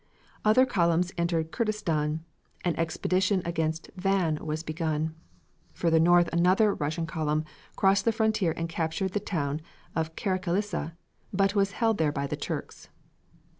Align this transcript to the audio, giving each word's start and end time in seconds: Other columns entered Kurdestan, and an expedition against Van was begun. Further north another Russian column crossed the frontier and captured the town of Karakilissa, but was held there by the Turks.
Other 0.43 0.65
columns 0.65 1.11
entered 1.15 1.51
Kurdestan, 1.51 2.21
and 2.65 2.73
an 2.75 2.79
expedition 2.79 3.43
against 3.45 3.91
Van 3.95 4.37
was 4.43 4.63
begun. 4.63 5.13
Further 5.75 5.99
north 5.99 6.27
another 6.33 6.73
Russian 6.73 7.05
column 7.05 7.45
crossed 7.75 8.05
the 8.05 8.11
frontier 8.11 8.51
and 8.57 8.67
captured 8.67 9.11
the 9.11 9.19
town 9.19 9.61
of 9.95 10.15
Karakilissa, 10.15 10.93
but 11.31 11.53
was 11.53 11.73
held 11.73 11.99
there 11.99 12.11
by 12.11 12.25
the 12.25 12.35
Turks. 12.35 12.89